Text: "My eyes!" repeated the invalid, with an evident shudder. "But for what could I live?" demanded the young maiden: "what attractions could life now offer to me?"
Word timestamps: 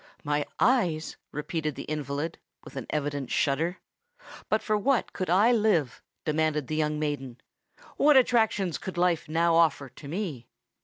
"My 0.23 0.47
eyes!" 0.59 1.15
repeated 1.31 1.75
the 1.75 1.83
invalid, 1.83 2.39
with 2.63 2.75
an 2.75 2.87
evident 2.89 3.29
shudder. 3.29 3.77
"But 4.49 4.63
for 4.63 4.75
what 4.75 5.13
could 5.13 5.29
I 5.29 5.51
live?" 5.51 6.01
demanded 6.25 6.65
the 6.65 6.75
young 6.75 6.97
maiden: 6.97 7.39
"what 7.97 8.17
attractions 8.17 8.79
could 8.79 8.97
life 8.97 9.29
now 9.29 9.53
offer 9.53 9.89
to 9.89 10.07
me?" 10.07 10.47